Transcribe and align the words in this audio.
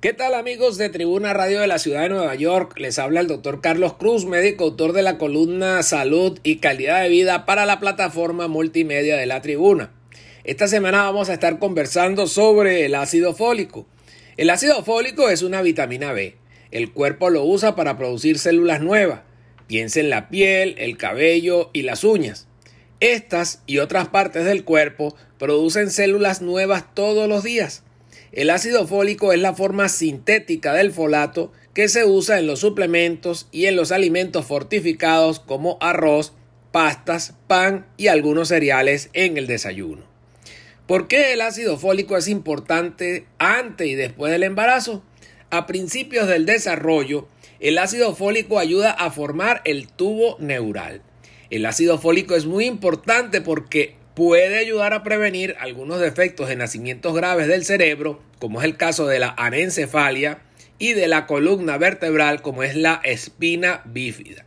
¿Qué 0.00 0.14
tal 0.14 0.32
amigos 0.32 0.78
de 0.78 0.88
Tribuna 0.88 1.34
Radio 1.34 1.60
de 1.60 1.66
la 1.66 1.78
Ciudad 1.78 2.00
de 2.00 2.08
Nueva 2.08 2.34
York? 2.34 2.72
Les 2.78 2.98
habla 2.98 3.20
el 3.20 3.26
doctor 3.26 3.60
Carlos 3.60 3.96
Cruz, 3.98 4.24
médico 4.24 4.64
autor 4.64 4.94
de 4.94 5.02
la 5.02 5.18
columna 5.18 5.82
Salud 5.82 6.38
y 6.42 6.56
Calidad 6.56 7.02
de 7.02 7.10
Vida 7.10 7.44
para 7.44 7.66
la 7.66 7.80
plataforma 7.80 8.48
multimedia 8.48 9.18
de 9.18 9.26
la 9.26 9.42
Tribuna. 9.42 9.92
Esta 10.42 10.68
semana 10.68 11.02
vamos 11.02 11.28
a 11.28 11.34
estar 11.34 11.58
conversando 11.58 12.26
sobre 12.28 12.86
el 12.86 12.94
ácido 12.94 13.34
fólico. 13.34 13.86
El 14.38 14.48
ácido 14.48 14.82
fólico 14.82 15.28
es 15.28 15.42
una 15.42 15.60
vitamina 15.60 16.14
B. 16.14 16.34
El 16.70 16.92
cuerpo 16.92 17.28
lo 17.28 17.44
usa 17.44 17.76
para 17.76 17.98
producir 17.98 18.38
células 18.38 18.80
nuevas. 18.80 19.20
Piensa 19.66 20.00
en 20.00 20.08
la 20.08 20.30
piel, 20.30 20.76
el 20.78 20.96
cabello 20.96 21.68
y 21.74 21.82
las 21.82 22.04
uñas. 22.04 22.48
Estas 23.00 23.62
y 23.66 23.80
otras 23.80 24.08
partes 24.08 24.46
del 24.46 24.64
cuerpo 24.64 25.14
producen 25.38 25.90
células 25.90 26.40
nuevas 26.40 26.94
todos 26.94 27.28
los 27.28 27.44
días. 27.44 27.84
El 28.32 28.50
ácido 28.50 28.86
fólico 28.86 29.32
es 29.32 29.40
la 29.40 29.54
forma 29.54 29.88
sintética 29.88 30.72
del 30.72 30.92
folato 30.92 31.50
que 31.74 31.88
se 31.88 32.04
usa 32.04 32.38
en 32.38 32.46
los 32.46 32.60
suplementos 32.60 33.48
y 33.50 33.66
en 33.66 33.74
los 33.74 33.90
alimentos 33.90 34.46
fortificados 34.46 35.40
como 35.40 35.78
arroz, 35.80 36.32
pastas, 36.70 37.34
pan 37.48 37.86
y 37.96 38.06
algunos 38.06 38.48
cereales 38.48 39.10
en 39.14 39.36
el 39.36 39.48
desayuno. 39.48 40.04
¿Por 40.86 41.08
qué 41.08 41.32
el 41.32 41.40
ácido 41.40 41.76
fólico 41.76 42.16
es 42.16 42.28
importante 42.28 43.26
antes 43.38 43.88
y 43.88 43.94
después 43.96 44.30
del 44.30 44.44
embarazo? 44.44 45.02
A 45.50 45.66
principios 45.66 46.28
del 46.28 46.46
desarrollo, 46.46 47.26
el 47.58 47.78
ácido 47.78 48.14
fólico 48.14 48.60
ayuda 48.60 48.92
a 48.92 49.10
formar 49.10 49.60
el 49.64 49.88
tubo 49.88 50.36
neural. 50.38 51.02
El 51.50 51.66
ácido 51.66 51.98
fólico 51.98 52.36
es 52.36 52.46
muy 52.46 52.66
importante 52.66 53.40
porque 53.40 53.96
puede 54.20 54.58
ayudar 54.58 54.92
a 54.92 55.02
prevenir 55.02 55.56
algunos 55.60 55.98
defectos 55.98 56.46
de 56.46 56.54
nacimientos 56.54 57.14
graves 57.14 57.48
del 57.48 57.64
cerebro, 57.64 58.20
como 58.38 58.60
es 58.60 58.66
el 58.66 58.76
caso 58.76 59.06
de 59.06 59.18
la 59.18 59.34
anencefalia, 59.38 60.42
y 60.78 60.92
de 60.92 61.08
la 61.08 61.26
columna 61.26 61.78
vertebral, 61.78 62.42
como 62.42 62.62
es 62.62 62.76
la 62.76 63.00
espina 63.02 63.80
bífida. 63.86 64.44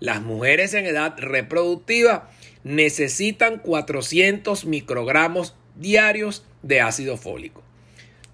Las 0.00 0.20
mujeres 0.20 0.74
en 0.74 0.84
edad 0.84 1.14
reproductiva 1.16 2.28
necesitan 2.62 3.56
400 3.60 4.66
microgramos 4.66 5.54
diarios 5.76 6.44
de 6.62 6.82
ácido 6.82 7.16
fólico. 7.16 7.62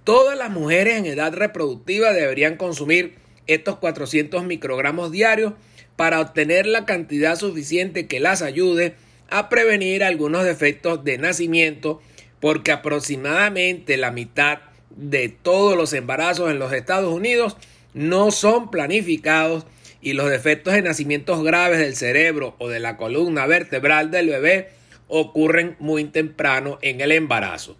Todas 0.02 0.36
las 0.36 0.50
mujeres 0.50 0.96
en 0.98 1.06
edad 1.06 1.32
reproductiva 1.32 2.12
deberían 2.12 2.56
consumir 2.56 3.14
estos 3.46 3.76
400 3.76 4.42
microgramos 4.42 5.12
diarios 5.12 5.52
para 5.94 6.20
obtener 6.20 6.66
la 6.66 6.86
cantidad 6.86 7.36
suficiente 7.36 8.08
que 8.08 8.18
las 8.18 8.42
ayude 8.42 8.96
a 9.30 9.48
prevenir 9.48 10.04
algunos 10.04 10.44
defectos 10.44 11.04
de 11.04 11.18
nacimiento 11.18 12.00
porque 12.40 12.72
aproximadamente 12.72 13.96
la 13.96 14.10
mitad 14.10 14.58
de 14.90 15.28
todos 15.28 15.76
los 15.76 15.92
embarazos 15.92 16.50
en 16.50 16.58
los 16.58 16.72
Estados 16.72 17.12
Unidos 17.12 17.56
no 17.94 18.30
son 18.30 18.70
planificados 18.70 19.66
y 20.00 20.12
los 20.12 20.30
defectos 20.30 20.74
de 20.74 20.82
nacimientos 20.82 21.42
graves 21.42 21.78
del 21.78 21.96
cerebro 21.96 22.54
o 22.58 22.68
de 22.68 22.80
la 22.80 22.96
columna 22.96 23.46
vertebral 23.46 24.10
del 24.10 24.28
bebé 24.28 24.70
ocurren 25.08 25.76
muy 25.78 26.04
temprano 26.04 26.78
en 26.82 27.00
el 27.00 27.12
embarazo. 27.12 27.76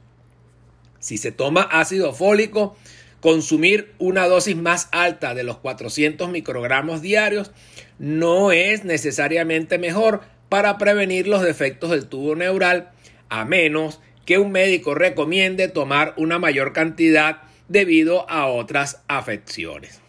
Si 0.99 1.19
se 1.19 1.33
toma 1.33 1.63
ácido 1.63 2.13
fólico, 2.13 2.77
consumir 3.21 3.93
una 3.99 4.27
dosis 4.27 4.57
más 4.57 4.89
alta 4.93 5.35
de 5.35 5.45
los 5.45 5.59
400 5.59 6.31
microgramos 6.31 7.03
diarios 7.03 7.53
no 7.99 8.53
es 8.53 8.85
necesariamente 8.85 9.79
mejor 9.79 10.23
para 10.57 10.79
prevenir 10.79 11.27
los 11.27 11.43
defectos 11.43 11.91
del 11.91 12.07
tubo 12.07 12.35
neural, 12.35 12.89
a 13.29 13.45
menos 13.45 14.01
que 14.25 14.39
un 14.39 14.53
médico 14.53 14.95
recomiende 14.95 15.69
tomar 15.69 16.15
una 16.17 16.39
mayor 16.39 16.73
cantidad 16.73 17.43
debido 17.69 18.27
a 18.31 18.47
otras 18.47 19.03
afecciones. 19.07 20.01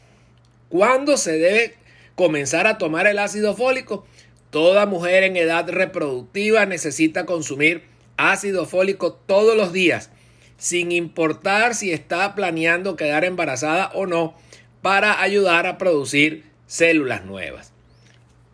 ¿Cuándo 0.69 1.17
se 1.17 1.33
debe 1.37 1.75
comenzar 2.15 2.65
a 2.65 2.77
tomar 2.77 3.07
el 3.07 3.19
ácido 3.19 3.57
fólico? 3.57 4.07
Toda 4.49 4.85
mujer 4.85 5.25
en 5.25 5.35
edad 5.35 5.69
reproductiva 5.69 6.65
necesita 6.65 7.25
consumir 7.25 7.83
ácido 8.15 8.65
fólico 8.65 9.11
todos 9.11 9.57
los 9.57 9.73
días, 9.73 10.11
sin 10.55 10.93
importar 10.93 11.75
si 11.75 11.91
está 11.91 12.35
planeando 12.35 12.95
quedar 12.95 13.25
embarazada 13.25 13.91
o 13.93 14.05
no, 14.05 14.33
para 14.81 15.21
ayudar 15.21 15.67
a 15.67 15.77
producir 15.77 16.45
células 16.67 17.25
nuevas. 17.25 17.73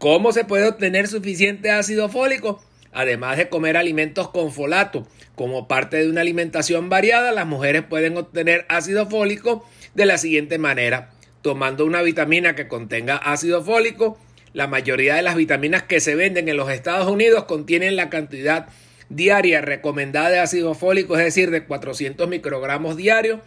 ¿Cómo 0.03 0.33
se 0.33 0.43
puede 0.43 0.67
obtener 0.67 1.07
suficiente 1.07 1.71
ácido 1.71 2.09
fólico? 2.09 2.61
Además 2.91 3.37
de 3.37 3.47
comer 3.47 3.77
alimentos 3.77 4.27
con 4.31 4.51
folato, 4.51 5.07
como 5.33 5.69
parte 5.69 5.95
de 5.95 6.09
una 6.09 6.19
alimentación 6.19 6.89
variada, 6.89 7.31
las 7.31 7.47
mujeres 7.47 7.83
pueden 7.83 8.17
obtener 8.17 8.65
ácido 8.67 9.09
fólico 9.09 9.65
de 9.93 10.05
la 10.05 10.17
siguiente 10.17 10.57
manera, 10.57 11.11
tomando 11.41 11.85
una 11.85 12.01
vitamina 12.01 12.53
que 12.53 12.67
contenga 12.67 13.15
ácido 13.15 13.63
fólico. 13.63 14.19
La 14.51 14.67
mayoría 14.67 15.15
de 15.15 15.21
las 15.21 15.37
vitaminas 15.37 15.83
que 15.83 16.01
se 16.01 16.15
venden 16.15 16.49
en 16.49 16.57
los 16.57 16.69
Estados 16.69 17.09
Unidos 17.09 17.45
contienen 17.45 17.95
la 17.95 18.09
cantidad 18.09 18.67
diaria 19.07 19.61
recomendada 19.61 20.31
de 20.31 20.39
ácido 20.39 20.73
fólico, 20.73 21.17
es 21.17 21.23
decir, 21.23 21.49
de 21.49 21.63
400 21.63 22.27
microgramos 22.27 22.97
diarios, 22.97 23.39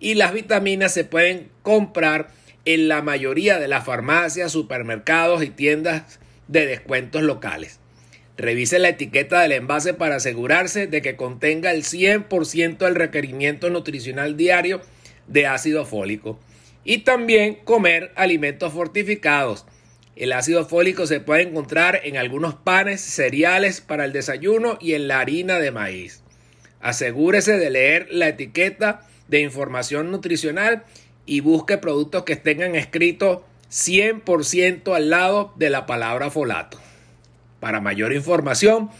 y 0.00 0.14
las 0.14 0.32
vitaminas 0.32 0.92
se 0.92 1.04
pueden 1.04 1.52
comprar 1.62 2.30
en 2.64 2.88
la 2.88 3.02
mayoría 3.02 3.58
de 3.58 3.68
las 3.68 3.84
farmacias, 3.84 4.52
supermercados 4.52 5.42
y 5.42 5.50
tiendas 5.50 6.20
de 6.48 6.66
descuentos 6.66 7.22
locales. 7.22 7.80
Revise 8.36 8.78
la 8.78 8.88
etiqueta 8.88 9.40
del 9.40 9.52
envase 9.52 9.92
para 9.92 10.16
asegurarse 10.16 10.86
de 10.86 11.02
que 11.02 11.16
contenga 11.16 11.72
el 11.72 11.82
100% 11.82 12.78
del 12.78 12.94
requerimiento 12.94 13.68
nutricional 13.68 14.36
diario 14.36 14.80
de 15.26 15.46
ácido 15.46 15.84
fólico. 15.84 16.40
Y 16.82 16.98
también 16.98 17.56
comer 17.56 18.12
alimentos 18.16 18.72
fortificados. 18.72 19.66
El 20.16 20.32
ácido 20.32 20.66
fólico 20.66 21.06
se 21.06 21.20
puede 21.20 21.42
encontrar 21.42 22.00
en 22.04 22.16
algunos 22.16 22.54
panes, 22.54 23.00
cereales 23.00 23.80
para 23.80 24.06
el 24.06 24.12
desayuno 24.12 24.78
y 24.80 24.94
en 24.94 25.06
la 25.06 25.20
harina 25.20 25.58
de 25.58 25.70
maíz. 25.70 26.22
Asegúrese 26.80 27.58
de 27.58 27.70
leer 27.70 28.08
la 28.10 28.28
etiqueta 28.28 29.06
de 29.28 29.40
información 29.40 30.10
nutricional 30.10 30.84
y 31.30 31.38
busque 31.38 31.78
productos 31.78 32.24
que 32.24 32.34
tengan 32.34 32.74
escrito 32.74 33.44
100% 33.70 34.96
al 34.96 35.10
lado 35.10 35.52
de 35.54 35.70
la 35.70 35.86
palabra 35.86 36.28
folato. 36.28 36.76
Para 37.60 37.80
mayor 37.80 38.12
información, 38.12 38.90